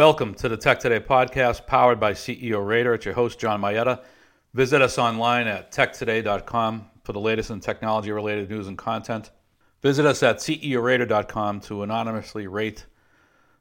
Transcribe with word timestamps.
Welcome 0.00 0.32
to 0.36 0.48
the 0.48 0.56
Tech 0.56 0.80
Today 0.80 0.98
podcast 0.98 1.66
powered 1.66 2.00
by 2.00 2.14
CEO 2.14 2.66
Radar. 2.66 2.94
It's 2.94 3.04
your 3.04 3.12
host, 3.12 3.38
John 3.38 3.60
Mayetta. 3.60 4.02
Visit 4.54 4.80
us 4.80 4.96
online 4.96 5.46
at 5.46 5.72
techtoday.com 5.72 6.86
for 7.04 7.12
the 7.12 7.20
latest 7.20 7.50
in 7.50 7.60
technology 7.60 8.10
related 8.10 8.48
news 8.48 8.66
and 8.66 8.78
content. 8.78 9.30
Visit 9.82 10.06
us 10.06 10.22
at 10.22 10.38
ceoradar.com 10.38 11.60
to 11.60 11.82
anonymously 11.82 12.46
rate 12.46 12.86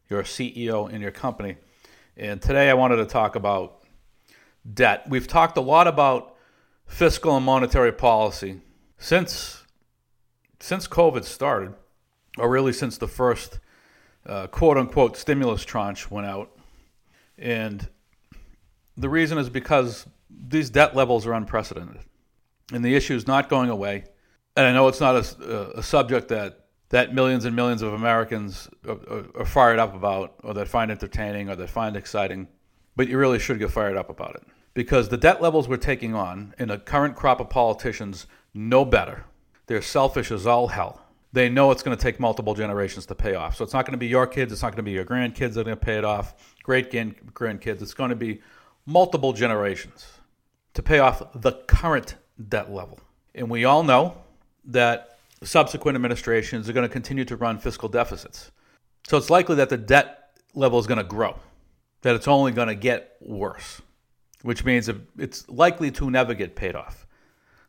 your 0.07 0.23
CEO 0.23 0.89
in 0.89 1.01
your 1.01 1.11
company. 1.11 1.57
And 2.15 2.41
today 2.41 2.69
I 2.69 2.73
wanted 2.73 2.95
to 2.95 3.05
talk 3.05 3.35
about 3.35 3.83
debt. 4.73 5.09
We've 5.09 5.27
talked 5.27 5.57
a 5.57 5.61
lot 5.61 5.87
about 5.87 6.37
fiscal 6.85 7.35
and 7.35 7.45
monetary 7.45 7.91
policy 7.91 8.61
since 8.97 9.65
since 10.61 10.87
COVID 10.87 11.25
started, 11.25 11.73
or 12.37 12.49
really 12.49 12.71
since 12.71 12.97
the 12.97 13.09
first 13.09 13.59
uh, 14.25 14.47
quote 14.47 14.77
unquote 14.77 15.17
stimulus 15.17 15.63
tranche 15.63 16.09
went 16.09 16.27
out. 16.27 16.51
And 17.37 17.87
the 18.97 19.09
reason 19.09 19.37
is 19.37 19.49
because 19.49 20.05
these 20.29 20.69
debt 20.69 20.95
levels 20.95 21.25
are 21.25 21.33
unprecedented. 21.33 21.99
And 22.73 22.83
the 22.83 22.95
issue 22.95 23.15
is 23.15 23.27
not 23.27 23.49
going 23.49 23.69
away. 23.69 24.05
And 24.55 24.67
I 24.67 24.73
know 24.73 24.87
it's 24.87 24.99
not 24.99 25.15
a, 25.15 25.79
a 25.79 25.83
subject 25.83 26.27
that, 26.29 26.65
that 26.89 27.13
millions 27.13 27.45
and 27.45 27.55
millions 27.55 27.81
of 27.81 27.93
Americans 27.93 28.69
are, 28.87 29.25
are, 29.35 29.45
fired 29.45 29.79
up 29.79 29.95
about, 29.95 30.35
or 30.43 30.53
that 30.53 30.67
find 30.67 30.91
entertaining, 30.91 31.49
or 31.49 31.55
that 31.55 31.69
find 31.69 31.95
exciting, 31.95 32.47
but 32.95 33.07
you 33.07 33.17
really 33.17 33.39
should 33.39 33.59
get 33.59 33.71
fired 33.71 33.95
up 33.95 34.09
about 34.09 34.35
it. 34.35 34.43
Because 34.73 35.09
the 35.09 35.17
debt 35.17 35.41
levels 35.41 35.67
we're 35.67 35.77
taking 35.77 36.13
on, 36.13 36.53
and 36.59 36.69
the 36.69 36.77
current 36.77 37.15
crop 37.15 37.39
of 37.39 37.49
politicians 37.49 38.27
know 38.53 38.85
better. 38.85 39.25
They're 39.67 39.81
selfish 39.81 40.31
as 40.31 40.45
all 40.45 40.67
hell 40.67 41.08
they 41.31 41.49
know 41.49 41.71
it's 41.71 41.83
going 41.83 41.95
to 41.95 42.01
take 42.01 42.19
multiple 42.19 42.55
generations 42.55 43.05
to 43.05 43.15
pay 43.15 43.35
off. 43.35 43.55
So 43.55 43.63
it's 43.63 43.73
not 43.73 43.85
going 43.85 43.93
to 43.93 43.97
be 43.97 44.07
your 44.07 44.25
kids, 44.25 44.51
it's 44.51 44.61
not 44.61 44.69
going 44.69 44.77
to 44.77 44.83
be 44.83 44.91
your 44.91 45.05
grandkids 45.05 45.53
that 45.53 45.59
are 45.59 45.63
going 45.63 45.77
to 45.77 45.85
pay 45.85 45.97
it 45.97 46.05
off, 46.05 46.55
great 46.63 46.91
grandkids. 46.91 47.81
It's 47.81 47.93
going 47.93 48.09
to 48.09 48.15
be 48.15 48.41
multiple 48.85 49.33
generations 49.33 50.07
to 50.73 50.81
pay 50.81 50.99
off 50.99 51.21
the 51.33 51.51
current 51.67 52.15
debt 52.47 52.71
level. 52.71 52.99
And 53.35 53.49
we 53.49 53.65
all 53.65 53.83
know 53.83 54.17
that 54.65 55.19
subsequent 55.43 55.95
administrations 55.95 56.67
are 56.67 56.73
going 56.73 56.87
to 56.87 56.91
continue 56.91 57.25
to 57.25 57.35
run 57.35 57.59
fiscal 57.59 57.89
deficits. 57.89 58.51
So 59.07 59.17
it's 59.17 59.29
likely 59.29 59.55
that 59.55 59.69
the 59.69 59.77
debt 59.77 60.31
level 60.53 60.79
is 60.79 60.87
going 60.87 60.97
to 60.97 61.03
grow, 61.03 61.37
that 62.01 62.15
it's 62.15 62.27
only 62.27 62.51
going 62.51 62.67
to 62.67 62.75
get 62.75 63.15
worse, 63.21 63.81
which 64.41 64.65
means 64.65 64.89
it's 65.17 65.47
likely 65.47 65.91
to 65.91 66.09
never 66.09 66.33
get 66.33 66.55
paid 66.55 66.75
off. 66.75 67.05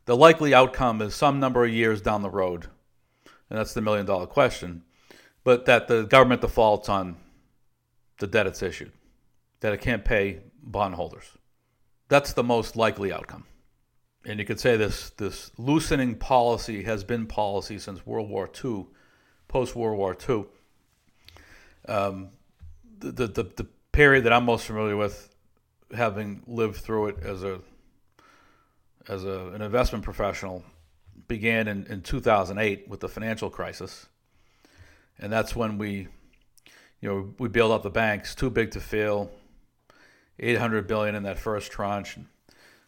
The 0.05 0.17
likely 0.17 0.53
outcome 0.53 1.01
is 1.01 1.13
some 1.13 1.39
number 1.39 1.63
of 1.63 1.71
years 1.71 2.01
down 2.01 2.23
the 2.23 2.29
road 2.29 2.67
and 3.51 3.59
that's 3.59 3.73
the 3.73 3.81
million 3.81 4.05
dollar 4.05 4.25
question, 4.25 4.81
but 5.43 5.65
that 5.65 5.89
the 5.89 6.03
government 6.03 6.39
defaults 6.39 6.87
on 6.87 7.17
the 8.19 8.25
debt 8.25 8.47
it's 8.47 8.63
issued, 8.63 8.93
that 9.59 9.73
it 9.73 9.81
can't 9.81 10.05
pay 10.05 10.39
bondholders. 10.63 11.25
That's 12.07 12.31
the 12.31 12.43
most 12.43 12.77
likely 12.77 13.11
outcome. 13.11 13.43
And 14.25 14.39
you 14.39 14.45
could 14.45 14.61
say 14.61 14.77
this, 14.77 15.09
this 15.09 15.51
loosening 15.57 16.15
policy 16.15 16.83
has 16.83 17.03
been 17.03 17.27
policy 17.27 17.77
since 17.77 18.05
World 18.05 18.29
War 18.29 18.49
II, 18.63 18.85
post 19.49 19.75
World 19.75 19.97
War 19.97 20.15
II. 20.29 20.45
Um, 21.89 22.29
the, 22.99 23.27
the, 23.27 23.43
the 23.43 23.67
period 23.91 24.23
that 24.23 24.31
I'm 24.31 24.45
most 24.45 24.65
familiar 24.65 24.95
with, 24.95 25.27
having 25.93 26.41
lived 26.47 26.77
through 26.77 27.07
it 27.07 27.17
as 27.21 27.43
a 27.43 27.59
as 29.09 29.25
a, 29.25 29.47
an 29.47 29.61
investment 29.61 30.05
professional, 30.05 30.63
began 31.27 31.67
in, 31.67 31.85
in 31.87 32.01
2008 32.01 32.87
with 32.87 32.99
the 32.99 33.09
financial 33.09 33.49
crisis. 33.49 34.07
And 35.19 35.31
that's 35.31 35.55
when 35.55 35.77
we, 35.77 36.07
you 36.99 37.09
know, 37.09 37.33
we 37.37 37.47
bailed 37.47 37.71
out 37.71 37.83
the 37.83 37.89
banks, 37.89 38.35
too 38.35 38.49
big 38.49 38.71
to 38.71 38.79
fail, 38.79 39.31
800 40.39 40.87
billion 40.87 41.15
in 41.15 41.23
that 41.23 41.37
first 41.37 41.71
tranche. 41.71 42.17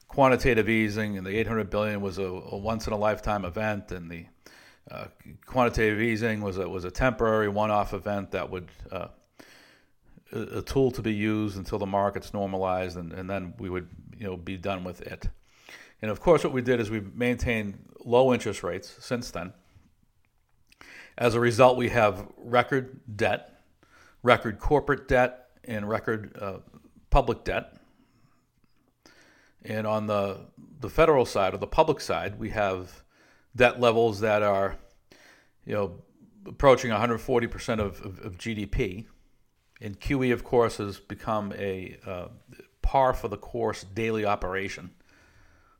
Quantitative 0.08 0.70
easing, 0.70 1.18
and 1.18 1.26
the 1.26 1.36
800 1.38 1.70
billion 1.70 2.02
was 2.02 2.18
a, 2.18 2.24
a 2.24 2.58
once 2.58 2.86
in 2.88 2.94
a 2.94 2.98
lifetime 2.98 3.46
event, 3.46 3.92
and 3.92 4.12
the 4.12 4.26
uh, 4.92 5.06
quantitative 5.46 6.02
easing 6.02 6.42
was 6.42 6.58
a, 6.58 6.68
was 6.68 6.84
a 6.84 6.92
temporary 6.92 7.48
one-off 7.48 7.94
event 7.94 8.32
that 8.32 8.50
would 8.50 8.70
uh, 8.92 9.08
a, 10.34 10.60
a 10.60 10.62
tool 10.62 10.92
to 10.92 11.02
be 11.02 11.14
used 11.14 11.58
until 11.58 11.80
the 11.80 11.86
markets 11.86 12.34
normalized, 12.34 12.98
and, 12.98 13.14
and 13.14 13.30
then 13.30 13.54
we 13.58 13.70
would 13.70 13.88
you 14.18 14.26
know 14.26 14.38
be 14.38 14.58
done 14.58 14.84
with 14.84 15.02
it. 15.02 15.30
And 16.04 16.12
of 16.12 16.20
course, 16.20 16.44
what 16.44 16.52
we 16.52 16.62
did 16.62 16.82
is 16.82 16.92
we 16.92 17.00
maintained 17.00 17.78
low 18.04 18.34
interest 18.34 18.62
rates 18.62 18.94
since 19.00 19.32
then. 19.32 19.54
As 21.18 21.34
a 21.34 21.40
result, 21.40 21.78
we 21.78 21.88
have 21.90 22.28
record 22.36 23.00
debt, 23.16 23.62
record 24.22 24.60
corporate 24.60 25.08
debt, 25.08 25.48
and 25.64 25.88
record 25.88 26.38
uh, 26.42 26.58
public 27.10 27.46
debt. 27.46 27.78
And 29.64 29.88
on 29.88 30.08
the, 30.08 30.42
the 30.82 30.90
federal 30.90 31.26
side 31.26 31.54
or 31.54 31.58
the 31.58 31.68
public 31.68 32.02
side, 32.02 32.38
we 32.38 32.50
have 32.50 33.06
debt 33.56 33.80
levels 33.80 34.20
that 34.20 34.44
are, 34.44 34.76
you 35.66 35.74
know, 35.74 36.02
approaching 36.46 36.92
140% 36.92 37.80
of, 37.80 38.02
of, 38.02 38.20
of 38.20 38.38
GDP. 38.38 39.06
And 39.80 39.98
QE, 40.02 40.34
of 40.34 40.44
course, 40.44 40.78
has 40.78 41.00
become 41.00 41.54
a 41.58 41.98
uh, 42.06 42.28
par 42.82 43.14
for 43.14 43.30
the 43.30 43.38
course 43.38 43.86
daily 43.86 44.26
operation 44.26 44.92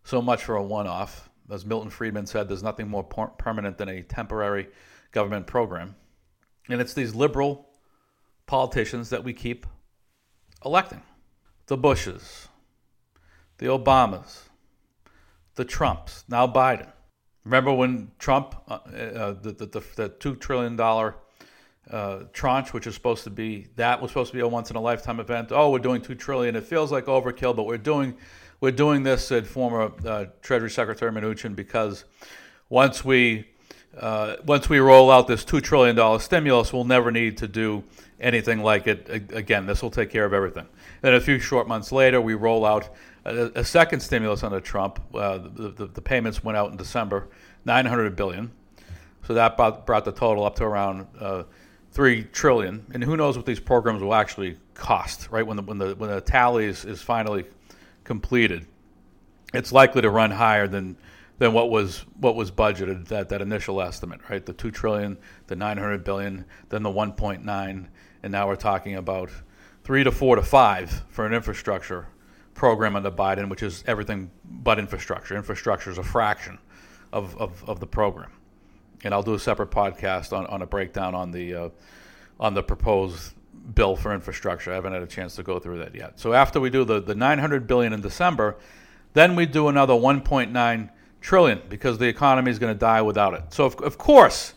so 0.04 0.22
much 0.22 0.44
for 0.44 0.56
a 0.56 0.64
one 0.64 0.88
off. 0.88 1.30
As 1.52 1.66
Milton 1.66 1.90
Friedman 1.90 2.26
said, 2.26 2.48
there's 2.48 2.64
nothing 2.64 2.88
more 2.88 3.04
permanent 3.04 3.78
than 3.78 3.90
a 3.90 4.02
temporary 4.02 4.68
government 5.12 5.46
program. 5.46 5.96
And 6.70 6.80
it's 6.82 6.94
these 6.94 7.14
liberal 7.14 7.68
politicians 8.46 9.10
that 9.10 9.24
we 9.24 9.34
keep 9.34 9.66
electing 10.66 11.02
the 11.68 11.78
Bushes, 11.78 12.48
the 13.58 13.68
Obamas, 13.68 14.44
the 15.56 15.66
Trumps, 15.66 16.24
now 16.28 16.48
Biden. 16.48 16.92
Remember 17.46 17.74
when 17.74 18.12
Trump, 18.20 18.56
uh, 18.68 18.74
uh, 18.74 19.34
the, 19.34 19.52
the, 19.52 19.66
the, 19.66 19.84
the, 19.96 20.10
$2 20.10 20.40
trillion 20.40 20.80
uh, 20.80 22.24
tranche, 22.32 22.74
which 22.74 22.88
is 22.88 22.96
supposed 22.96 23.26
to 23.26 23.30
be, 23.30 23.68
that 23.76 24.02
was 24.02 24.12
supposed 24.12 24.32
to 24.32 24.38
be 24.38 24.42
a 24.42 24.48
once 24.48 24.70
in 24.70 24.78
a 24.78 24.82
lifetime 24.82 25.20
event. 25.20 25.52
Oh, 25.52 25.70
we're 25.70 25.80
doing 25.80 26.02
2 26.02 26.16
trillion. 26.16 26.56
It 26.56 26.64
feels 26.64 26.92
like 26.92 27.06
overkill, 27.06 27.56
but 27.56 27.66
we're 27.66 27.78
doing 27.78 28.16
we're 28.64 28.72
doing 28.72 29.04
this, 29.04 29.28
said 29.28 29.46
former 29.46 29.92
uh, 30.08 30.24
Treasury 30.42 30.70
Secretary 30.70 31.12
Mnuchin, 31.12 31.54
because 31.54 32.06
once 32.70 33.04
we 33.04 33.46
uh, 34.00 34.38
once 34.46 34.70
we 34.70 34.80
roll 34.80 35.12
out 35.12 35.28
this 35.28 35.44
two 35.44 35.60
trillion 35.60 35.98
dollar 35.98 36.18
stimulus, 36.18 36.72
we'll 36.72 36.86
never 36.86 37.12
need 37.12 37.36
to 37.40 37.48
do 37.50 37.84
anything 38.22 38.64
like 38.64 38.88
it 38.88 39.10
again. 39.34 39.66
This 39.66 39.84
will 39.84 39.92
take 39.92 40.10
care 40.10 40.24
of 40.24 40.32
everything. 40.32 40.66
Then 41.02 41.14
a 41.14 41.20
few 41.20 41.40
short 41.40 41.68
months 41.68 41.92
later, 41.92 42.22
we 42.22 42.36
roll 42.36 42.66
out 42.66 42.88
a, 43.26 43.52
a 43.54 43.66
second 43.66 44.00
stimulus 44.00 44.44
under 44.44 44.62
Trump. 44.62 45.02
Uh, 45.14 45.40
the, 45.40 45.74
the, 45.76 45.88
the, 45.88 46.02
payments 46.02 46.42
went 46.42 46.58
out 46.58 46.72
in 46.72 46.78
December, 46.78 47.28
900 47.66 48.16
billion. 48.16 48.50
So 49.28 49.34
that 49.34 49.58
brought, 49.58 49.86
brought 49.86 50.06
the 50.06 50.14
total 50.14 50.46
up 50.46 50.56
to 50.56 50.64
around 50.64 51.06
uh, 51.20 51.44
three 51.92 52.24
trillion. 52.24 52.86
And 52.94 53.04
who 53.04 53.18
knows 53.18 53.36
what 53.36 53.46
these 53.46 53.60
programs 53.60 54.02
will 54.02 54.16
actually 54.16 54.58
cost? 54.74 55.30
Right 55.32 55.46
when 55.46 55.58
the 55.58 55.64
when 55.64 55.80
the 55.80 55.96
when 55.96 56.10
the 56.10 56.22
tally 56.22 56.64
is, 56.64 56.86
is 56.86 57.02
finally 57.02 57.44
completed, 58.04 58.68
it's 59.54 59.72
likely 59.72 60.02
to 60.02 60.10
run 60.10 60.32
higher 60.32 60.68
than 60.68 60.98
than 61.40 61.54
what 61.54 61.70
was 61.70 62.06
what 62.20 62.36
was 62.36 62.52
budgeted 62.52 63.08
that 63.08 63.30
that 63.30 63.42
initial 63.42 63.82
estimate, 63.82 64.22
right? 64.30 64.46
The 64.46 64.54
two 64.54 64.72
trillion, 64.72 65.18
the 65.48 65.56
nine 65.56 65.78
hundred 65.78 66.04
billion, 66.04 66.46
then 66.70 66.84
the 66.84 66.92
one 66.92 67.14
point 67.14 67.44
nine, 67.44 67.90
and 68.22 68.32
now 68.32 68.48
we're 68.48 68.56
talking 68.56 68.96
about 68.96 69.30
three 69.84 70.04
to 70.04 70.12
four 70.12 70.36
to 70.36 70.42
five 70.42 71.04
for 71.10 71.26
an 71.26 71.34
infrastructure 71.34 72.08
program 72.54 72.96
under 72.96 73.12
Biden, 73.12 73.50
which 73.50 73.64
is 73.64 73.84
everything 73.88 74.32
but 74.46 74.80
infrastructure. 74.80 75.36
Infrastructure 75.36 75.92
is 75.92 75.98
a 75.98 76.04
fraction 76.04 76.60
of, 77.12 77.36
of, 77.38 77.64
of 77.68 77.80
the 77.80 77.88
program. 77.88 78.32
And 79.04 79.14
I'll 79.14 79.24
do 79.24 79.34
a 79.34 79.40
separate 79.40 79.72
podcast 79.72 80.32
on, 80.32 80.46
on 80.48 80.62
a 80.62 80.66
breakdown 80.66 81.16
on 81.16 81.32
the 81.32 81.56
uh, 81.56 81.70
on 82.40 82.54
the 82.54 82.64
proposed 82.64 83.34
bill 83.74 83.96
for 83.96 84.14
infrastructure. 84.14 84.72
I 84.72 84.76
haven't 84.76 84.94
had 84.94 85.02
a 85.02 85.08
chance 85.08 85.36
to 85.36 85.44
go 85.44 85.60
through 85.60 85.80
that 85.80 85.96
yet. 85.96 86.20
So 86.20 86.34
after 86.34 86.60
we 86.60 86.70
do 86.70 86.84
the, 86.84 87.02
the 87.02 87.16
900 87.16 87.68
billion 87.68 87.94
in 87.94 88.02
December, 88.02 88.58
then 89.14 89.36
we 89.36 89.46
do 89.46 89.68
another 89.68 89.94
1.9 89.94 90.90
trillion 91.22 91.62
because 91.70 91.98
the 91.98 92.08
economy 92.08 92.52
is 92.52 92.60
going 92.60 92.74
to 92.74 92.80
die 92.80 93.02
without 93.02 93.34
it. 93.34 93.54
So 93.54 93.66
of, 93.66 93.76
of 93.82 93.98
course, 93.98 94.54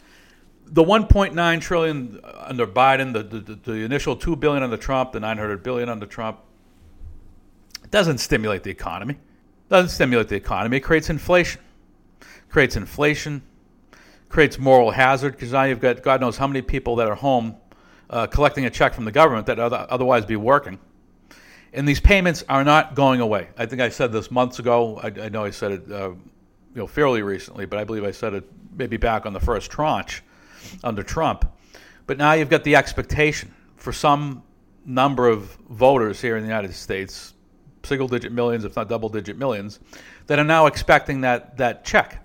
the 0.66 0.82
1.9 0.82 1.60
trillion 1.60 2.20
under 2.24 2.66
Biden, 2.66 3.12
the, 3.12 3.22
the, 3.22 3.54
the 3.54 3.72
initial 3.84 4.16
2 4.16 4.36
billion 4.36 4.62
under 4.62 4.76
Trump, 4.76 5.12
the 5.12 5.20
900 5.20 5.62
billion 5.62 5.88
under 5.88 6.06
Trump, 6.06 6.40
doesn't 7.90 8.18
stimulate 8.18 8.64
the 8.64 8.70
economy. 8.70 9.16
Doesn't 9.68 9.90
stimulate 9.90 10.28
the 10.28 10.36
economy. 10.36 10.78
It 10.78 10.80
creates 10.80 11.08
inflation. 11.08 11.60
Creates 12.48 12.76
inflation. 12.76 13.42
Creates 14.28 14.58
moral 14.58 14.90
hazard 14.90 15.32
because 15.32 15.52
now 15.52 15.64
you've 15.64 15.80
got 15.80 16.02
God 16.02 16.20
knows 16.20 16.36
how 16.36 16.48
many 16.48 16.62
people 16.62 16.96
that 16.96 17.08
are 17.08 17.14
home 17.14 17.56
uh, 18.10 18.26
collecting 18.26 18.64
a 18.66 18.70
check 18.70 18.94
from 18.94 19.04
the 19.04 19.12
government 19.12 19.46
that 19.46 19.58
other, 19.58 19.86
otherwise 19.90 20.24
be 20.24 20.36
working. 20.36 20.78
And 21.72 21.86
these 21.86 22.00
payments 22.00 22.44
are 22.48 22.64
not 22.64 22.94
going 22.94 23.20
away. 23.20 23.48
I 23.58 23.66
think 23.66 23.82
I 23.82 23.88
said 23.88 24.12
this 24.12 24.30
months 24.30 24.58
ago. 24.58 24.98
I, 25.02 25.08
I 25.08 25.28
know 25.28 25.44
I 25.44 25.50
said 25.50 25.72
it, 25.72 25.92
uh, 25.92 26.10
you 26.10 26.18
know, 26.74 26.86
fairly 26.86 27.22
recently, 27.22 27.66
but 27.66 27.78
I 27.78 27.84
believe 27.84 28.04
I 28.04 28.12
said 28.12 28.34
it 28.34 28.44
maybe 28.76 28.96
back 28.96 29.26
on 29.26 29.32
the 29.32 29.40
first 29.40 29.70
tranche 29.70 30.22
under 30.84 31.02
Trump. 31.02 31.50
But 32.06 32.18
now 32.18 32.32
you've 32.32 32.50
got 32.50 32.64
the 32.64 32.76
expectation 32.76 33.52
for 33.76 33.92
some 33.92 34.42
number 34.84 35.28
of 35.28 35.56
voters 35.70 36.20
here 36.20 36.36
in 36.36 36.42
the 36.42 36.48
United 36.48 36.72
States, 36.72 37.34
single 37.82 38.08
digit 38.08 38.32
millions, 38.32 38.64
if 38.64 38.76
not 38.76 38.88
double 38.88 39.08
digit 39.08 39.36
millions, 39.36 39.80
that 40.28 40.38
are 40.38 40.44
now 40.44 40.66
expecting 40.66 41.20
that, 41.22 41.56
that 41.56 41.84
check. 41.84 42.22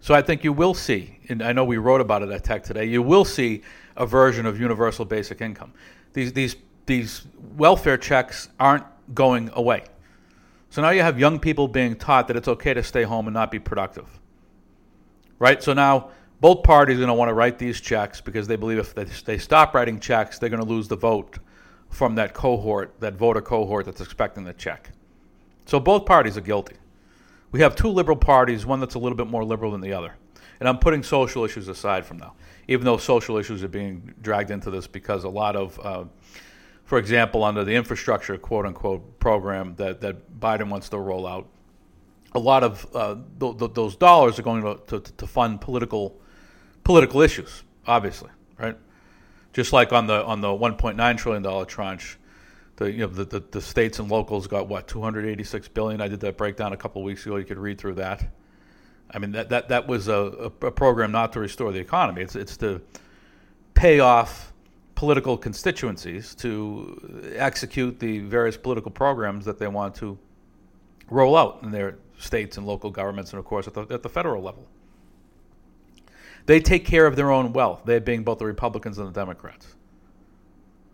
So 0.00 0.14
I 0.14 0.22
think 0.22 0.44
you 0.44 0.52
will 0.52 0.74
see, 0.74 1.18
and 1.28 1.42
I 1.42 1.52
know 1.52 1.64
we 1.64 1.76
wrote 1.76 2.00
about 2.00 2.22
it 2.22 2.30
at 2.30 2.44
Tech 2.44 2.62
today, 2.62 2.84
you 2.84 3.02
will 3.02 3.24
see 3.24 3.62
a 3.98 4.06
version 4.06 4.46
of 4.46 4.58
universal 4.58 5.04
basic 5.04 5.40
income. 5.42 5.74
These, 6.14 6.32
these, 6.32 6.56
these 6.86 7.26
welfare 7.56 7.98
checks 7.98 8.48
aren't 8.58 8.84
going 9.14 9.50
away. 9.52 9.84
So 10.70 10.80
now 10.80 10.90
you 10.90 11.02
have 11.02 11.18
young 11.18 11.38
people 11.38 11.68
being 11.68 11.96
taught 11.96 12.28
that 12.28 12.36
it's 12.36 12.48
okay 12.48 12.72
to 12.74 12.82
stay 12.82 13.02
home 13.02 13.26
and 13.26 13.34
not 13.34 13.50
be 13.50 13.58
productive. 13.58 14.06
Right? 15.38 15.62
So 15.62 15.72
now 15.72 16.10
both 16.40 16.62
parties 16.62 16.96
are 16.96 17.00
going 17.00 17.08
to 17.08 17.14
want 17.14 17.28
to 17.28 17.34
write 17.34 17.58
these 17.58 17.80
checks 17.80 18.20
because 18.20 18.46
they 18.46 18.56
believe 18.56 18.78
if 18.78 18.94
they, 18.94 19.04
they 19.04 19.38
stop 19.38 19.74
writing 19.74 19.98
checks, 19.98 20.38
they're 20.38 20.50
going 20.50 20.62
to 20.62 20.68
lose 20.68 20.88
the 20.88 20.96
vote 20.96 21.38
from 21.90 22.14
that 22.16 22.34
cohort, 22.34 22.94
that 23.00 23.14
voter 23.14 23.40
cohort 23.40 23.86
that's 23.86 24.00
expecting 24.00 24.44
the 24.44 24.52
check. 24.52 24.90
So 25.64 25.80
both 25.80 26.06
parties 26.06 26.36
are 26.36 26.42
guilty. 26.42 26.76
We 27.50 27.60
have 27.60 27.74
two 27.74 27.88
liberal 27.88 28.16
parties, 28.16 28.66
one 28.66 28.78
that's 28.78 28.94
a 28.94 28.98
little 28.98 29.16
bit 29.16 29.26
more 29.26 29.44
liberal 29.44 29.72
than 29.72 29.80
the 29.80 29.92
other. 29.92 30.14
And 30.60 30.68
I'm 30.68 30.78
putting 30.78 31.02
social 31.02 31.44
issues 31.44 31.68
aside 31.68 32.04
from 32.04 32.18
now, 32.18 32.34
even 32.66 32.84
though 32.84 32.96
social 32.96 33.36
issues 33.36 33.62
are 33.62 33.68
being 33.68 34.14
dragged 34.20 34.50
into 34.50 34.70
this 34.70 34.86
because 34.86 35.24
a 35.24 35.28
lot 35.28 35.54
of, 35.56 35.78
uh, 35.80 36.04
for 36.84 36.98
example, 36.98 37.44
under 37.44 37.64
the 37.64 37.74
infrastructure 37.74 38.36
quote 38.38 38.66
unquote 38.66 39.20
program 39.20 39.74
that, 39.76 40.00
that 40.00 40.40
Biden 40.40 40.68
wants 40.68 40.88
to 40.88 40.98
roll 40.98 41.26
out, 41.26 41.46
a 42.32 42.38
lot 42.38 42.62
of 42.62 42.86
uh, 42.94 43.16
th- 43.40 43.58
th- 43.58 43.74
those 43.74 43.96
dollars 43.96 44.38
are 44.38 44.42
going 44.42 44.62
to, 44.62 44.80
to, 44.86 45.12
to 45.12 45.26
fund 45.26 45.60
political 45.60 46.20
political 46.84 47.20
issues, 47.20 47.64
obviously, 47.86 48.30
right? 48.58 48.76
Just 49.52 49.72
like 49.72 49.92
on 49.92 50.06
the 50.06 50.24
on 50.24 50.40
the 50.40 50.48
1.9 50.48 51.16
trillion 51.16 51.42
dollar 51.42 51.64
tranche, 51.64 52.18
the 52.76 52.90
you 52.90 52.98
know 52.98 53.06
the, 53.06 53.24
the, 53.24 53.40
the, 53.50 53.60
states 53.60 53.98
and 53.98 54.10
locals 54.10 54.46
got 54.46 54.68
what 54.68 54.86
286 54.88 55.68
billion. 55.68 56.00
I 56.00 56.08
did 56.08 56.20
that 56.20 56.36
breakdown 56.36 56.72
a 56.72 56.76
couple 56.76 57.02
weeks 57.02 57.24
ago. 57.26 57.36
You 57.36 57.44
could 57.44 57.58
read 57.58 57.78
through 57.78 57.94
that. 57.94 58.26
I 59.10 59.18
mean 59.18 59.32
that 59.32 59.48
that, 59.48 59.68
that 59.68 59.86
was 59.86 60.08
a, 60.08 60.52
a 60.60 60.70
program 60.70 61.12
not 61.12 61.32
to 61.32 61.40
restore 61.40 61.72
the 61.72 61.80
economy. 61.80 62.22
It's 62.22 62.36
it's 62.36 62.56
to 62.58 62.80
pay 63.74 64.00
off 64.00 64.52
political 64.94 65.38
constituencies 65.38 66.34
to 66.34 67.32
execute 67.36 68.00
the 68.00 68.18
various 68.18 68.56
political 68.56 68.90
programs 68.90 69.44
that 69.44 69.58
they 69.58 69.68
want 69.68 69.94
to 69.94 70.18
roll 71.08 71.36
out 71.36 71.60
in 71.62 71.70
their 71.70 71.96
states 72.18 72.56
and 72.56 72.66
local 72.66 72.90
governments, 72.90 73.30
and 73.32 73.38
of 73.38 73.44
course 73.44 73.68
at 73.68 73.74
the, 73.74 73.86
at 73.90 74.02
the 74.02 74.08
federal 74.08 74.42
level. 74.42 74.66
They 76.46 76.60
take 76.60 76.84
care 76.84 77.06
of 77.06 77.14
their 77.14 77.30
own 77.30 77.52
wealth, 77.52 77.82
they 77.84 77.98
being 78.00 78.24
both 78.24 78.38
the 78.38 78.46
Republicans 78.46 78.98
and 78.98 79.06
the 79.06 79.12
Democrats. 79.12 79.74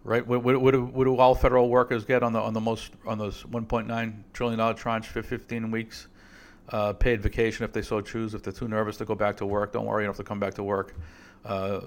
Right? 0.03 0.27
What, 0.27 0.43
what, 0.43 0.61
what, 0.61 0.73
do, 0.73 0.85
what 0.85 1.05
do 1.05 1.17
all 1.17 1.35
federal 1.35 1.71
workers 1.71 2.05
get 2.05 2.23
on 2.23 2.35
the 2.35 2.41
on 2.41 2.53
the 2.53 2.61
most 2.61 2.93
on 3.07 3.17
those 3.17 3.43
1.9 3.45 4.15
trillion 4.35 4.59
dollar 4.59 4.75
tranche 4.75 5.07
for 5.07 5.23
15 5.23 5.71
weeks? 5.71 6.09
Uh, 6.71 6.95
paid 6.95 7.23
vacation 7.23 7.65
if 7.65 7.73
they 7.73 7.83
so 7.83 8.01
choose. 8.01 8.35
If 8.35 8.43
they're 8.43 8.53
too 8.53 8.69
nervous 8.69 8.97
to 8.97 9.05
go 9.05 9.15
back 9.15 9.37
to 9.37 9.47
work, 9.47 9.73
don't 9.73 9.85
worry, 9.85 10.03
you 10.03 10.07
don't 10.07 10.17
have 10.17 10.25
to 10.25 10.29
come 10.29 10.41
back 10.41 10.55
to 10.55 10.63
work. 10.63 10.97
Uh, 11.45 11.81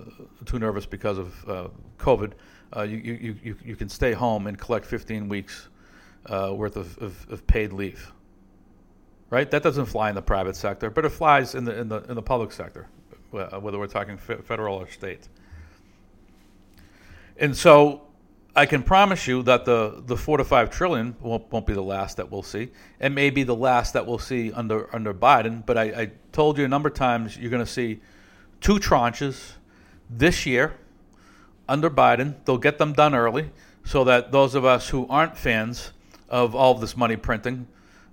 too 0.45 0.59
nervous 0.59 0.85
because 0.85 1.17
of 1.17 1.49
uh, 1.49 1.67
COVID, 1.97 2.33
uh, 2.75 2.83
you, 2.83 2.97
you, 2.97 3.35
you, 3.43 3.55
you 3.65 3.75
can 3.75 3.89
stay 3.89 4.13
home 4.13 4.45
and 4.45 4.59
collect 4.59 4.85
15 4.85 5.27
weeks 5.27 5.69
uh, 6.27 6.53
worth 6.53 6.75
of, 6.75 6.95
of, 6.99 7.25
of, 7.29 7.47
paid 7.47 7.73
leave. 7.73 8.11
Right? 9.31 9.49
That 9.49 9.63
doesn't 9.63 9.87
fly 9.87 10.09
in 10.09 10.15
the 10.15 10.21
private 10.21 10.55
sector, 10.55 10.91
but 10.91 11.05
it 11.05 11.09
flies 11.09 11.55
in 11.55 11.63
the 11.65 11.77
in 11.77 11.89
the 11.89 11.97
in 12.03 12.15
the 12.15 12.21
public 12.21 12.51
sector. 12.51 12.87
Whether 13.31 13.77
we're 13.77 13.87
talking 13.87 14.17
federal 14.17 14.77
or 14.77 14.87
state. 14.87 15.27
And 17.37 17.55
so 17.55 18.06
I 18.57 18.65
can 18.65 18.81
promise 18.81 19.27
you 19.27 19.43
that 19.43 19.65
the, 19.65 20.01
the 20.07 20.17
four 20.17 20.37
to 20.37 20.43
five 20.43 20.71
trillion 20.71 21.15
won't, 21.21 21.51
won't 21.51 21.67
be 21.67 21.73
the 21.73 21.83
last 21.83 22.17
that 22.17 22.31
we'll 22.31 22.41
see. 22.41 22.69
It 22.99 23.11
may 23.11 23.29
be 23.29 23.43
the 23.43 23.55
last 23.55 23.93
that 23.93 24.07
we'll 24.07 24.17
see 24.17 24.51
under 24.51 24.93
under 24.95 25.13
Biden, 25.13 25.63
but 25.63 25.77
I, 25.77 25.83
I 25.83 26.11
told 26.31 26.57
you 26.57 26.65
a 26.65 26.67
number 26.67 26.89
of 26.89 26.95
times 26.95 27.37
you're 27.37 27.51
going 27.51 27.63
to 27.63 27.71
see 27.71 27.99
two 28.59 28.79
tranches 28.79 29.51
this 30.09 30.47
year 30.47 30.73
under 31.69 31.87
Biden. 31.87 32.33
They'll 32.45 32.57
get 32.57 32.79
them 32.79 32.93
done 32.93 33.13
early 33.13 33.51
so 33.85 34.03
that 34.05 34.31
those 34.31 34.55
of 34.55 34.65
us 34.65 34.89
who 34.89 35.05
aren't 35.07 35.37
fans 35.37 35.91
of 36.27 36.55
all 36.55 36.71
of 36.71 36.81
this 36.81 36.97
money 36.97 37.15
printing 37.15 37.67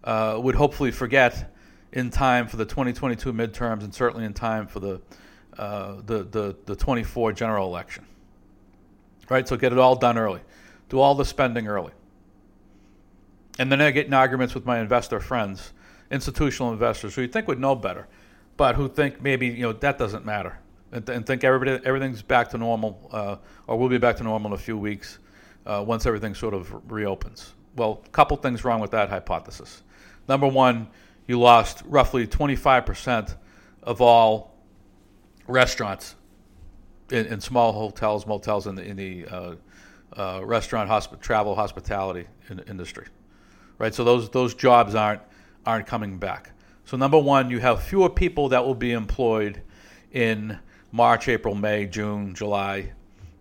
uh, 0.05 0.38
would 0.43 0.56
hopefully 0.56 0.90
forget 0.90 1.55
in 1.93 2.11
time 2.11 2.49
for 2.49 2.58
the 2.58 2.67
2022 2.67 3.32
midterms 3.32 3.82
and 3.82 3.94
certainly 3.94 4.26
in 4.26 4.35
time 4.35 4.67
for 4.67 4.81
the 4.81 5.00
uh, 5.56 6.02
the, 6.05 6.23
the 6.25 6.55
the 6.67 6.76
24 6.76 7.32
general 7.32 7.67
election. 7.67 8.05
Right, 9.31 9.47
so 9.49 9.56
get 9.56 9.73
it 9.73 9.79
all 9.79 9.97
done 9.97 10.19
early, 10.19 10.41
do 10.88 11.00
all 11.00 11.15
the 11.15 11.25
spending 11.25 11.67
early, 11.67 11.93
and 13.59 13.71
then 13.73 13.81
I 13.81 13.91
get 13.91 14.06
in 14.06 14.15
arguments 14.15 14.55
with 14.55 14.67
my 14.67 14.81
investor 14.81 15.21
friends, 15.21 15.73
institutional 16.11 16.73
investors 16.73 17.15
who 17.15 17.23
you 17.23 17.29
think 17.29 17.49
would 17.49 17.61
know 17.61 17.75
better, 17.75 18.06
but 18.56 18.75
who 18.75 18.88
think 18.88 19.23
maybe 19.23 19.47
you 19.47 19.62
know 19.62 19.73
that 19.73 19.99
doesn't 19.99 20.26
matter, 20.26 20.59
and, 20.93 21.09
and 21.09 21.26
think 21.26 21.43
everybody 21.43 21.85
everything's 21.87 22.23
back 22.23 22.50
to 22.50 22.59
normal, 22.59 23.09
uh, 23.12 23.37
or 23.67 23.79
will 23.79 23.88
be 23.88 23.99
back 23.99 24.17
to 24.17 24.23
normal 24.23 24.53
in 24.53 24.55
a 24.55 24.62
few 24.62 24.76
weeks, 24.76 25.19
uh, 25.67 25.82
once 25.87 26.05
everything 26.06 26.35
sort 26.35 26.55
of 26.55 26.75
reopens. 26.91 27.55
Well, 27.76 28.03
a 28.05 28.09
couple 28.11 28.37
things 28.37 28.65
wrong 28.65 28.81
with 28.81 28.93
that 28.93 29.09
hypothesis. 29.09 29.82
Number 30.29 30.47
one, 30.47 30.88
you 31.26 31.41
lost 31.41 31.82
roughly 31.87 32.26
25% 32.26 33.35
of 33.82 34.00
all 34.00 34.55
restaurants 35.47 36.15
in, 37.11 37.27
in 37.27 37.41
small 37.41 37.73
hotels, 37.73 38.27
motels 38.27 38.67
in 38.67 38.75
the, 38.75 38.83
in 38.83 38.97
the 38.97 39.27
uh, 39.27 39.55
uh, 40.17 40.41
restaurant, 40.45 40.89
hosp- 40.89 41.21
travel, 41.21 41.55
hospitality 41.55 42.27
in 42.49 42.61
industry, 42.61 43.06
right? 43.79 43.95
So 43.95 44.05
those 44.05 44.31
those 44.31 44.55
jobs 44.55 44.95
aren't 44.95 45.23
aren't 45.67 45.87
coming 45.87 46.19
back. 46.19 46.53
So 46.85 46.97
number 46.97 47.19
one, 47.19 47.51
you 47.51 47.61
have 47.61 47.83
fewer 47.83 48.11
people 48.11 48.49
that 48.51 48.65
will 48.65 48.75
be 48.75 48.93
employed 48.93 49.62
in 50.12 50.59
March, 50.93 51.29
April, 51.29 51.55
May, 51.55 51.87
June, 51.87 52.35
July, 52.35 52.93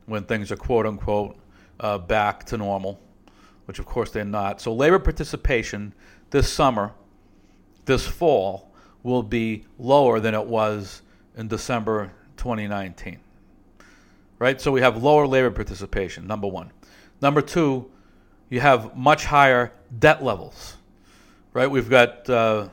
when 0.06 0.24
things 0.24 0.52
are 0.52 0.56
quote 0.56 0.86
unquote 0.86 1.38
uh, 1.80 1.98
back 1.98 2.46
to 2.46 2.58
normal, 2.58 3.00
which 3.66 3.80
of 3.80 3.86
course 3.86 4.12
they're 4.12 4.26
not. 4.26 4.62
So 4.62 4.74
labor 4.74 5.00
participation 5.00 5.94
this 6.32 6.52
summer 6.52 6.94
this 7.86 8.08
fall 8.08 8.72
will 9.04 9.24
be 9.24 9.66
lower 9.78 10.20
than 10.20 10.34
it 10.34 10.46
was 10.46 11.02
in 11.36 11.48
December 11.48 12.12
2019. 12.38 13.20
Right? 14.44 14.60
So 14.60 14.74
we 14.74 14.82
have 14.82 15.02
lower 15.02 15.26
labor 15.26 15.52
participation, 15.52 16.28
number 16.28 16.48
one. 16.48 16.72
Number 17.22 17.42
two, 17.42 17.90
you 18.50 18.60
have 18.60 18.94
much 18.94 19.24
higher 19.24 19.72
debt 19.98 20.22
levels. 20.22 20.76
Right? 21.54 21.72
We've 21.72 21.90
got 21.90 22.30
uh, 22.30 22.68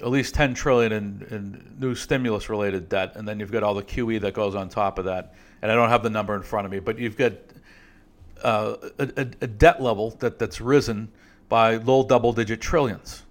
at 0.00 0.08
least 0.08 0.34
10 0.34 0.54
trillion 0.54 0.92
in, 0.92 1.26
in 1.30 1.76
new 1.78 1.94
stimulus 1.94 2.48
related 2.48 2.88
debt, 2.88 3.16
and 3.16 3.28
then 3.28 3.38
you've 3.38 3.52
got 3.52 3.64
all 3.64 3.74
the 3.74 3.82
QE 3.82 4.18
that 4.22 4.32
goes 4.32 4.54
on 4.54 4.70
top 4.70 4.98
of 4.98 5.04
that. 5.04 5.34
And 5.60 5.70
I 5.70 5.74
don't 5.74 5.90
have 5.90 6.02
the 6.02 6.08
number 6.08 6.34
in 6.34 6.42
front 6.42 6.64
of 6.64 6.72
me, 6.72 6.78
but 6.78 6.98
you've 6.98 7.18
got 7.18 7.34
uh, 8.42 8.76
a, 8.98 9.28
a, 9.42 9.46
debt 9.46 9.82
level 9.82 10.12
that, 10.20 10.38
that's 10.38 10.62
risen 10.62 11.12
by 11.50 11.76
low 11.76 12.06
double 12.06 12.32
digit 12.32 12.62
trillions 12.62 13.24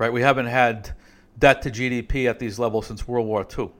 right? 0.00 0.12
We 0.12 0.22
haven't 0.22 0.46
had 0.46 0.94
debt 1.38 1.60
to 1.62 1.70
GDP 1.70 2.28
at 2.28 2.38
these 2.38 2.58
levels 2.58 2.86
since 2.86 3.06
World 3.06 3.26
War 3.26 3.46
II. 3.58 3.70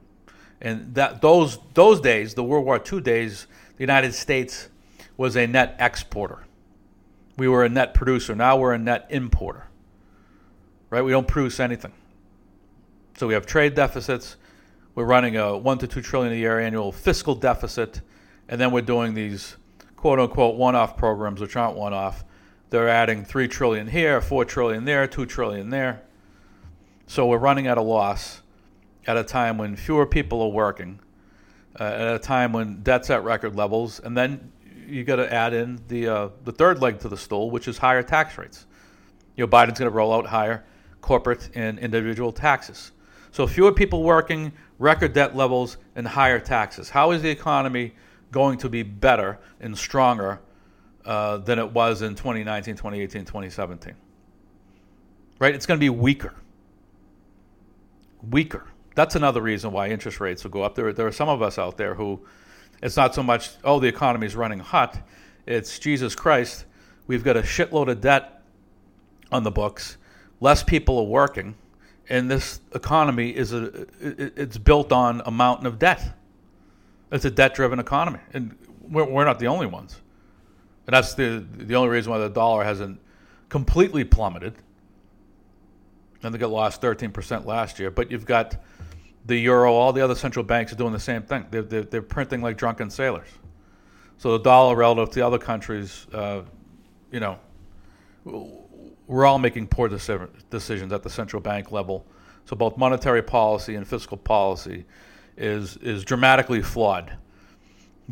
And 0.60 0.94
that 0.94 1.22
those 1.22 1.58
those 1.74 2.00
days, 2.00 2.34
the 2.34 2.44
World 2.44 2.64
War 2.64 2.80
II 2.80 3.00
days, 3.00 3.46
the 3.76 3.82
United 3.82 4.14
States 4.14 4.68
was 5.16 5.36
a 5.36 5.46
net 5.46 5.76
exporter. 5.78 6.44
We 7.36 7.48
were 7.48 7.64
a 7.64 7.68
net 7.68 7.94
producer. 7.94 8.34
Now 8.34 8.58
we're 8.58 8.74
a 8.74 8.78
net 8.78 9.06
importer. 9.10 9.66
Right? 10.90 11.02
We 11.02 11.12
don't 11.12 11.28
produce 11.28 11.60
anything. 11.60 11.92
So 13.16 13.26
we 13.26 13.34
have 13.34 13.46
trade 13.46 13.74
deficits. 13.74 14.36
We're 14.94 15.04
running 15.04 15.36
a 15.36 15.56
one 15.56 15.78
to 15.78 15.86
two 15.86 16.02
trillion 16.02 16.32
a 16.32 16.36
year 16.36 16.58
annual 16.58 16.92
fiscal 16.92 17.34
deficit, 17.34 18.00
and 18.48 18.60
then 18.60 18.70
we're 18.70 18.82
doing 18.82 19.14
these 19.14 19.56
quote 19.96 20.18
unquote 20.18 20.56
one-off 20.56 20.96
programs, 20.96 21.40
which 21.40 21.56
aren't 21.56 21.76
one-off. 21.76 22.24
They're 22.70 22.88
adding 22.88 23.24
three 23.24 23.48
trillion 23.48 23.88
here, 23.88 24.20
four 24.20 24.44
trillion 24.44 24.84
there, 24.84 25.06
two 25.06 25.26
trillion 25.26 25.70
there. 25.70 26.02
So 27.06 27.26
we're 27.26 27.38
running 27.38 27.66
at 27.66 27.78
a 27.78 27.82
loss 27.82 28.42
at 29.06 29.16
a 29.16 29.24
time 29.24 29.58
when 29.58 29.76
fewer 29.76 30.06
people 30.06 30.42
are 30.42 30.48
working, 30.48 31.00
uh, 31.78 31.84
at 31.84 32.14
a 32.14 32.18
time 32.18 32.52
when 32.52 32.82
debt's 32.82 33.10
at 33.10 33.24
record 33.24 33.56
levels, 33.56 34.00
and 34.00 34.16
then 34.16 34.52
you 34.86 35.04
got 35.04 35.16
to 35.16 35.32
add 35.32 35.54
in 35.54 35.80
the 35.88 36.08
uh, 36.08 36.28
the 36.44 36.52
third 36.52 36.80
leg 36.80 36.98
to 37.00 37.08
the 37.08 37.16
stool, 37.16 37.50
which 37.50 37.68
is 37.68 37.78
higher 37.78 38.02
tax 38.02 38.36
rates. 38.38 38.66
You 39.36 39.44
know, 39.44 39.48
Biden's 39.48 39.78
going 39.78 39.90
to 39.90 39.96
roll 39.96 40.12
out 40.12 40.26
higher 40.26 40.64
corporate 41.00 41.50
and 41.54 41.78
individual 41.78 42.32
taxes. 42.32 42.92
So 43.30 43.46
fewer 43.46 43.72
people 43.72 44.02
working, 44.02 44.52
record 44.78 45.12
debt 45.12 45.36
levels, 45.36 45.76
and 45.94 46.06
higher 46.06 46.40
taxes. 46.40 46.90
How 46.90 47.12
is 47.12 47.22
the 47.22 47.30
economy 47.30 47.94
going 48.32 48.58
to 48.58 48.68
be 48.68 48.82
better 48.82 49.38
and 49.60 49.76
stronger 49.78 50.40
uh, 51.04 51.38
than 51.38 51.58
it 51.58 51.70
was 51.72 52.02
in 52.02 52.16
2019, 52.16 52.74
2018, 52.74 53.24
2017? 53.24 53.94
Right? 55.38 55.54
It's 55.54 55.64
going 55.64 55.78
to 55.78 55.80
be 55.80 55.88
weaker 55.88 56.34
weaker. 58.28 58.66
That's 59.00 59.14
another 59.14 59.40
reason 59.40 59.72
why 59.72 59.88
interest 59.88 60.20
rates 60.20 60.44
will 60.44 60.50
go 60.50 60.60
up. 60.60 60.74
There, 60.74 60.92
there 60.92 61.06
are 61.06 61.10
some 61.10 61.30
of 61.30 61.40
us 61.40 61.58
out 61.58 61.78
there 61.78 61.94
who 61.94 62.20
it's 62.82 62.98
not 62.98 63.14
so 63.14 63.22
much, 63.22 63.48
oh, 63.64 63.80
the 63.80 63.88
economy 63.88 64.26
is 64.26 64.36
running 64.36 64.58
hot. 64.58 65.08
It's 65.46 65.78
Jesus 65.78 66.14
Christ. 66.14 66.66
We've 67.06 67.24
got 67.24 67.34
a 67.34 67.40
shitload 67.40 67.90
of 67.90 68.02
debt 68.02 68.42
on 69.32 69.42
the 69.42 69.50
books. 69.50 69.96
Less 70.40 70.62
people 70.62 70.98
are 70.98 71.04
working, 71.04 71.54
and 72.10 72.30
this 72.30 72.60
economy 72.74 73.30
is 73.30 73.54
a 73.54 73.86
it's 74.02 74.58
built 74.58 74.92
on 74.92 75.22
a 75.24 75.30
mountain 75.30 75.66
of 75.66 75.78
debt. 75.78 76.18
It's 77.10 77.24
a 77.24 77.30
debt-driven 77.30 77.78
economy, 77.78 78.20
and 78.34 78.54
we're, 78.82 79.06
we're 79.06 79.24
not 79.24 79.38
the 79.38 79.46
only 79.46 79.66
ones. 79.66 79.98
And 80.86 80.92
that's 80.92 81.14
the 81.14 81.42
the 81.56 81.74
only 81.74 81.88
reason 81.88 82.12
why 82.12 82.18
the 82.18 82.28
dollar 82.28 82.64
hasn't 82.64 83.00
completely 83.48 84.04
plummeted. 84.04 84.56
And 86.22 86.34
they 86.34 86.38
got 86.38 86.50
lost 86.50 86.82
13% 86.82 87.46
last 87.46 87.78
year. 87.78 87.90
But 87.90 88.10
you've 88.10 88.26
got 88.26 88.56
the 89.26 89.36
euro, 89.36 89.72
all 89.72 89.92
the 89.92 90.00
other 90.00 90.14
central 90.14 90.44
banks 90.44 90.72
are 90.72 90.76
doing 90.76 90.92
the 90.92 91.00
same 91.00 91.22
thing. 91.22 91.46
They're, 91.50 91.62
they're, 91.62 91.82
they're 91.82 92.02
printing 92.02 92.42
like 92.42 92.56
drunken 92.56 92.90
sailors. 92.90 93.28
So 94.18 94.32
the 94.32 94.44
dollar 94.44 94.76
relative 94.76 95.10
to 95.10 95.20
the 95.20 95.26
other 95.26 95.38
countries, 95.38 96.06
uh, 96.12 96.42
you 97.10 97.20
know, 97.20 97.38
we're 99.06 99.26
all 99.26 99.38
making 99.38 99.68
poor 99.68 99.88
decisions 99.88 100.92
at 100.92 101.02
the 101.02 101.10
central 101.10 101.40
bank 101.40 101.72
level. 101.72 102.04
So 102.44 102.56
both 102.56 102.76
monetary 102.76 103.22
policy 103.22 103.74
and 103.76 103.86
fiscal 103.86 104.16
policy 104.16 104.84
is 105.36 105.76
is 105.78 106.04
dramatically 106.04 106.62
flawed, 106.62 107.16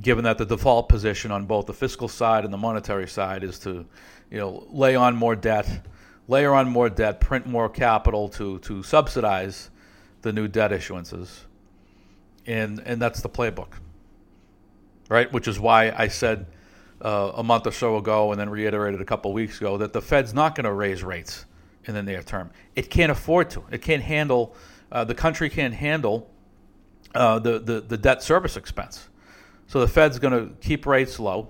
given 0.00 0.24
that 0.24 0.38
the 0.38 0.46
default 0.46 0.88
position 0.88 1.30
on 1.30 1.44
both 1.44 1.66
the 1.66 1.74
fiscal 1.74 2.08
side 2.08 2.44
and 2.44 2.52
the 2.52 2.58
monetary 2.58 3.06
side 3.06 3.44
is 3.44 3.58
to, 3.60 3.84
you 4.30 4.38
know, 4.38 4.66
lay 4.70 4.96
on 4.96 5.14
more 5.14 5.36
debt, 5.36 5.86
layer 6.26 6.54
on 6.54 6.68
more 6.68 6.88
debt, 6.88 7.20
print 7.20 7.46
more 7.46 7.68
capital 7.68 8.28
to 8.30 8.58
to 8.60 8.82
subsidize 8.82 9.70
the 10.28 10.32
new 10.32 10.46
debt 10.46 10.70
issuances, 10.70 11.44
and 12.46 12.80
and 12.84 13.00
that's 13.00 13.22
the 13.22 13.30
playbook, 13.30 13.72
right? 15.08 15.32
Which 15.32 15.48
is 15.48 15.58
why 15.58 15.90
I 15.96 16.08
said 16.08 16.46
uh, 17.00 17.32
a 17.34 17.42
month 17.42 17.66
or 17.66 17.72
so 17.72 17.96
ago, 17.96 18.30
and 18.30 18.38
then 18.38 18.50
reiterated 18.50 19.00
a 19.00 19.06
couple 19.06 19.32
weeks 19.32 19.56
ago, 19.56 19.78
that 19.78 19.94
the 19.94 20.02
Fed's 20.02 20.34
not 20.34 20.54
going 20.54 20.64
to 20.64 20.72
raise 20.72 21.02
rates 21.02 21.46
in 21.86 21.94
the 21.94 22.02
near 22.02 22.22
term. 22.22 22.50
It 22.76 22.90
can't 22.90 23.10
afford 23.10 23.48
to. 23.50 23.64
It 23.70 23.80
can't 23.80 24.02
handle. 24.02 24.54
Uh, 24.92 25.04
the 25.04 25.14
country 25.14 25.48
can't 25.48 25.72
handle 25.72 26.30
uh, 27.14 27.38
the, 27.38 27.58
the 27.58 27.80
the 27.80 27.96
debt 27.96 28.22
service 28.22 28.58
expense. 28.58 29.08
So 29.66 29.80
the 29.80 29.88
Fed's 29.88 30.18
going 30.18 30.34
to 30.34 30.54
keep 30.60 30.84
rates 30.84 31.18
low. 31.18 31.48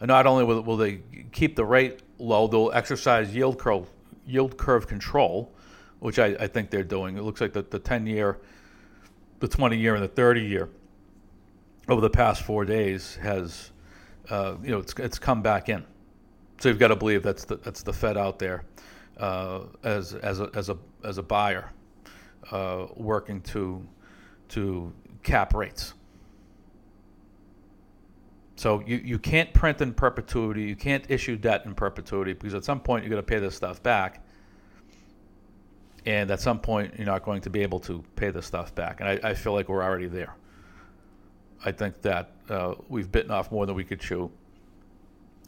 And 0.00 0.08
not 0.08 0.26
only 0.26 0.44
will, 0.44 0.60
will 0.62 0.76
they 0.76 1.00
keep 1.30 1.54
the 1.56 1.64
rate 1.64 2.00
low, 2.18 2.46
they'll 2.48 2.72
exercise 2.74 3.34
yield 3.34 3.58
curve 3.58 3.88
yield 4.26 4.58
curve 4.58 4.86
control, 4.86 5.54
which 6.02 6.18
I, 6.18 6.36
I 6.40 6.48
think 6.48 6.70
they're 6.70 6.82
doing. 6.82 7.16
It 7.16 7.22
looks 7.22 7.40
like 7.40 7.52
the, 7.52 7.62
the 7.62 7.78
10 7.78 8.08
year, 8.08 8.40
the 9.38 9.46
20 9.46 9.78
year, 9.78 9.94
and 9.94 10.02
the 10.02 10.08
30 10.08 10.42
year 10.42 10.68
over 11.88 12.00
the 12.00 12.10
past 12.10 12.42
four 12.42 12.64
days 12.64 13.14
has, 13.22 13.70
uh, 14.28 14.56
you 14.64 14.72
know, 14.72 14.78
it's, 14.78 14.92
it's 14.98 15.20
come 15.20 15.42
back 15.42 15.68
in. 15.68 15.84
So 16.58 16.68
you've 16.68 16.80
got 16.80 16.88
to 16.88 16.96
believe 16.96 17.22
that's 17.22 17.44
the, 17.44 17.56
that's 17.56 17.84
the 17.84 17.92
Fed 17.92 18.16
out 18.16 18.40
there 18.40 18.64
uh, 19.18 19.60
as, 19.84 20.14
as, 20.14 20.40
a, 20.40 20.50
as, 20.54 20.70
a, 20.70 20.78
as 21.04 21.18
a 21.18 21.22
buyer 21.22 21.70
uh, 22.50 22.86
working 22.96 23.40
to, 23.42 23.86
to 24.48 24.92
cap 25.22 25.54
rates. 25.54 25.94
So 28.56 28.82
you, 28.84 28.96
you 28.96 29.20
can't 29.20 29.52
print 29.54 29.80
in 29.80 29.94
perpetuity. 29.94 30.64
You 30.64 30.76
can't 30.76 31.08
issue 31.08 31.36
debt 31.36 31.64
in 31.64 31.76
perpetuity 31.76 32.32
because 32.32 32.54
at 32.54 32.64
some 32.64 32.80
point 32.80 33.04
you're 33.04 33.10
going 33.10 33.22
to 33.22 33.26
pay 33.26 33.38
this 33.38 33.54
stuff 33.54 33.80
back 33.84 34.21
and 36.06 36.30
at 36.30 36.40
some 36.40 36.58
point 36.58 36.94
you're 36.96 37.06
not 37.06 37.22
going 37.24 37.40
to 37.42 37.50
be 37.50 37.60
able 37.60 37.80
to 37.80 38.02
pay 38.16 38.30
the 38.30 38.42
stuff 38.42 38.74
back. 38.74 39.00
And 39.00 39.08
I, 39.08 39.30
I 39.30 39.34
feel 39.34 39.52
like 39.52 39.68
we're 39.68 39.82
already 39.82 40.06
there. 40.06 40.34
I 41.64 41.70
think 41.72 42.02
that 42.02 42.32
uh, 42.48 42.74
we've 42.88 43.10
bitten 43.10 43.30
off 43.30 43.52
more 43.52 43.66
than 43.66 43.76
we 43.76 43.84
could 43.84 44.00
chew, 44.00 44.30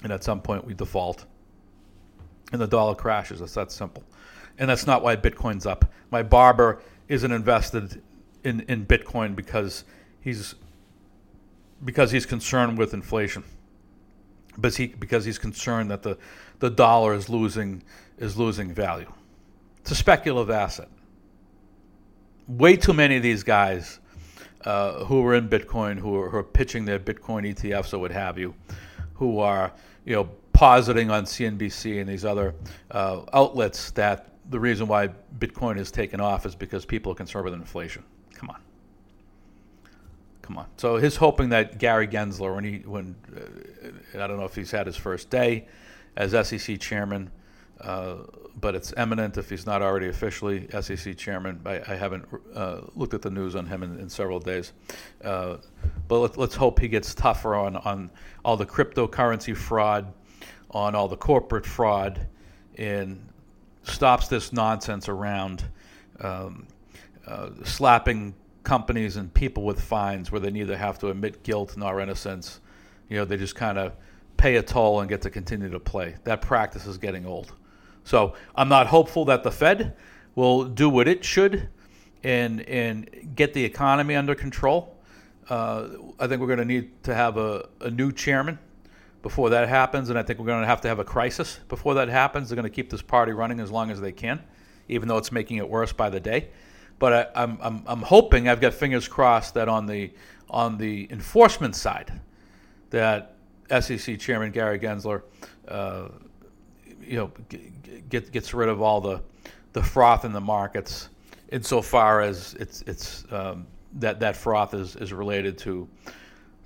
and 0.02 0.12
at 0.12 0.22
some 0.22 0.40
point 0.40 0.64
we 0.64 0.74
default, 0.74 1.26
and 2.52 2.60
the 2.60 2.68
dollar 2.68 2.94
crashes. 2.94 3.40
It's 3.40 3.54
that 3.54 3.72
simple, 3.72 4.04
and 4.58 4.70
that's 4.70 4.86
not 4.86 5.02
why 5.02 5.16
Bitcoin's 5.16 5.66
up. 5.66 5.92
My 6.10 6.22
barber 6.22 6.80
isn't 7.08 7.32
invested 7.32 8.00
in, 8.44 8.60
in 8.68 8.86
Bitcoin 8.86 9.34
because 9.34 9.84
he's 10.20 10.54
because 11.84 12.12
he's 12.12 12.26
concerned 12.26 12.78
with 12.78 12.94
inflation, 12.94 13.42
but 14.56 14.76
he 14.76 14.86
because 14.86 15.24
he's 15.24 15.38
concerned 15.38 15.90
that 15.90 16.02
the, 16.02 16.16
the 16.60 16.70
dollar 16.70 17.12
is 17.12 17.28
losing 17.28 17.82
is 18.18 18.36
losing 18.36 18.72
value. 18.72 19.12
It's 19.84 19.90
a 19.90 19.94
speculative 19.94 20.48
asset. 20.48 20.88
Way 22.48 22.78
too 22.78 22.94
many 22.94 23.18
of 23.18 23.22
these 23.22 23.42
guys 23.42 24.00
uh, 24.64 25.04
who 25.04 25.22
are 25.26 25.34
in 25.34 25.46
Bitcoin, 25.46 25.98
who 25.98 26.16
are, 26.16 26.30
who 26.30 26.38
are, 26.38 26.42
pitching 26.42 26.86
their 26.86 26.98
Bitcoin 26.98 27.54
ETFs 27.54 27.92
or 27.92 27.98
what 27.98 28.10
have 28.10 28.38
you, 28.38 28.54
who 29.12 29.40
are 29.40 29.74
you 30.06 30.14
know 30.14 30.30
positing 30.54 31.10
on 31.10 31.24
CNBC 31.24 32.00
and 32.00 32.08
these 32.08 32.24
other 32.24 32.54
uh, 32.92 33.24
outlets 33.34 33.90
that 33.90 34.30
the 34.48 34.58
reason 34.58 34.86
why 34.86 35.10
Bitcoin 35.38 35.76
has 35.76 35.90
taken 35.90 36.18
off 36.18 36.46
is 36.46 36.54
because 36.54 36.86
people 36.86 37.12
are 37.12 37.16
concerned 37.16 37.44
with 37.44 37.52
inflation. 37.52 38.02
Come 38.32 38.48
on, 38.48 38.62
come 40.40 40.56
on. 40.56 40.66
So 40.78 40.96
he's 40.96 41.16
hoping 41.16 41.50
that 41.50 41.76
Gary 41.76 42.08
Gensler, 42.08 42.54
when 42.54 42.64
he 42.64 42.78
when 42.86 43.16
uh, 43.36 44.22
I 44.22 44.26
don't 44.26 44.38
know 44.38 44.46
if 44.46 44.54
he's 44.54 44.70
had 44.70 44.86
his 44.86 44.96
first 44.96 45.28
day 45.28 45.66
as 46.16 46.30
SEC 46.48 46.80
chairman. 46.80 47.30
Uh, 47.80 48.16
but 48.60 48.74
it's 48.74 48.94
imminent 48.96 49.36
if 49.36 49.50
he's 49.50 49.66
not 49.66 49.82
already 49.82 50.08
officially 50.08 50.68
SEC 50.80 51.16
chairman. 51.16 51.60
I, 51.66 51.80
I 51.86 51.96
haven't 51.96 52.26
uh, 52.54 52.82
looked 52.94 53.14
at 53.14 53.22
the 53.22 53.30
news 53.30 53.56
on 53.56 53.66
him 53.66 53.82
in, 53.82 53.98
in 53.98 54.08
several 54.08 54.38
days. 54.38 54.72
Uh, 55.22 55.56
but 56.08 56.18
let, 56.20 56.36
let's 56.36 56.54
hope 56.54 56.78
he 56.78 56.88
gets 56.88 57.14
tougher 57.14 57.54
on, 57.54 57.76
on 57.76 58.10
all 58.44 58.56
the 58.56 58.66
cryptocurrency 58.66 59.56
fraud, 59.56 60.12
on 60.70 60.94
all 60.94 61.08
the 61.08 61.16
corporate 61.16 61.66
fraud, 61.66 62.26
and 62.78 63.28
stops 63.82 64.28
this 64.28 64.52
nonsense 64.52 65.08
around 65.08 65.64
um, 66.20 66.66
uh, 67.26 67.50
slapping 67.64 68.34
companies 68.62 69.16
and 69.16 69.32
people 69.34 69.64
with 69.64 69.80
fines 69.80 70.32
where 70.32 70.40
they 70.40 70.50
neither 70.50 70.76
have 70.76 70.98
to 70.98 71.08
admit 71.08 71.42
guilt 71.42 71.76
nor 71.76 72.00
innocence. 72.00 72.60
You 73.08 73.18
know, 73.18 73.24
they 73.24 73.36
just 73.36 73.56
kind 73.56 73.78
of 73.78 73.92
pay 74.36 74.56
a 74.56 74.62
toll 74.62 75.00
and 75.00 75.08
get 75.08 75.22
to 75.22 75.30
continue 75.30 75.68
to 75.70 75.80
play. 75.80 76.16
That 76.24 76.40
practice 76.40 76.86
is 76.86 76.98
getting 76.98 77.26
old. 77.26 77.52
So 78.04 78.34
I'm 78.54 78.68
not 78.68 78.86
hopeful 78.86 79.24
that 79.26 79.42
the 79.42 79.50
Fed 79.50 79.96
will 80.34 80.64
do 80.64 80.88
what 80.88 81.08
it 81.08 81.24
should 81.24 81.68
and 82.22 82.60
and 82.62 83.32
get 83.34 83.52
the 83.54 83.64
economy 83.64 84.14
under 84.14 84.34
control. 84.34 84.96
Uh, 85.48 85.88
I 86.18 86.26
think 86.26 86.40
we're 86.40 86.46
going 86.46 86.58
to 86.58 86.64
need 86.64 87.02
to 87.04 87.14
have 87.14 87.36
a, 87.36 87.68
a 87.80 87.90
new 87.90 88.12
chairman 88.12 88.58
before 89.22 89.50
that 89.50 89.68
happens, 89.68 90.10
and 90.10 90.18
I 90.18 90.22
think 90.22 90.38
we're 90.38 90.46
going 90.46 90.62
to 90.62 90.66
have 90.66 90.80
to 90.82 90.88
have 90.88 90.98
a 90.98 91.04
crisis 91.04 91.60
before 91.68 91.94
that 91.94 92.08
happens. 92.08 92.48
They're 92.48 92.56
going 92.56 92.64
to 92.64 92.74
keep 92.74 92.90
this 92.90 93.02
party 93.02 93.32
running 93.32 93.60
as 93.60 93.70
long 93.70 93.90
as 93.90 94.00
they 94.00 94.12
can, 94.12 94.42
even 94.88 95.08
though 95.08 95.18
it's 95.18 95.32
making 95.32 95.58
it 95.58 95.68
worse 95.68 95.92
by 95.92 96.10
the 96.10 96.20
day. 96.20 96.48
But 96.98 97.32
I, 97.34 97.42
am 97.42 97.58
I'm, 97.60 97.82
I'm 97.86 98.02
hoping 98.02 98.48
I've 98.48 98.60
got 98.60 98.72
fingers 98.74 99.08
crossed 99.08 99.54
that 99.54 99.68
on 99.68 99.86
the 99.86 100.12
on 100.48 100.78
the 100.78 101.08
enforcement 101.10 101.74
side, 101.74 102.20
that 102.90 103.36
SEC 103.80 104.18
Chairman 104.18 104.50
Gary 104.50 104.78
Gensler 104.78 105.22
uh, 105.68 106.08
you 107.06 107.16
know 107.16 107.32
get, 108.08 108.32
gets 108.32 108.54
rid 108.54 108.68
of 108.68 108.80
all 108.80 109.00
the 109.00 109.22
the 109.72 109.82
froth 109.82 110.24
in 110.24 110.32
the 110.32 110.40
markets 110.40 111.08
insofar 111.50 112.20
as 112.20 112.54
it's 112.54 112.82
it's 112.82 113.24
um, 113.32 113.66
that 113.94 114.20
that 114.20 114.36
froth 114.36 114.74
is, 114.74 114.96
is 114.96 115.12
related 115.12 115.56
to 115.58 115.88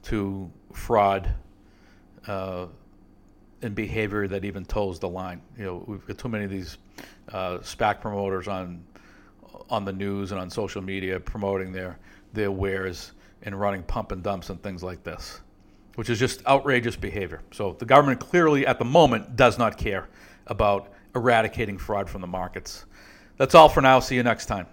to 0.02 0.50
fraud 0.72 1.28
uh, 2.26 2.66
and 3.62 3.74
behavior 3.74 4.28
that 4.28 4.44
even 4.44 4.64
toes 4.64 4.98
the 4.98 5.08
line. 5.08 5.40
You 5.58 5.64
know, 5.64 5.84
we've 5.86 6.06
got 6.06 6.18
too 6.18 6.28
many 6.28 6.44
of 6.44 6.50
these 6.50 6.78
uh, 7.32 7.58
SPAC 7.58 8.00
promoters 8.00 8.48
on 8.48 8.82
on 9.70 9.84
the 9.84 9.92
news 9.92 10.32
and 10.32 10.40
on 10.40 10.48
social 10.48 10.80
media 10.80 11.18
promoting 11.20 11.72
their 11.72 11.98
their 12.32 12.50
wares 12.50 13.12
and 13.42 13.58
running 13.58 13.82
pump 13.82 14.12
and 14.12 14.22
dumps 14.22 14.50
and 14.50 14.62
things 14.62 14.82
like 14.82 15.02
this, 15.02 15.40
which 15.96 16.10
is 16.10 16.18
just 16.18 16.44
outrageous 16.46 16.96
behavior. 16.96 17.42
So 17.52 17.76
the 17.78 17.84
government 17.84 18.20
clearly, 18.20 18.66
at 18.66 18.78
the 18.78 18.84
moment, 18.84 19.36
does 19.36 19.58
not 19.58 19.76
care 19.76 20.08
about 20.48 20.92
eradicating 21.14 21.78
fraud 21.78 22.08
from 22.08 22.20
the 22.20 22.26
markets. 22.26 22.86
That's 23.36 23.54
all 23.54 23.68
for 23.68 23.80
now. 23.80 24.00
See 24.00 24.14
you 24.14 24.22
next 24.22 24.46
time. 24.46 24.68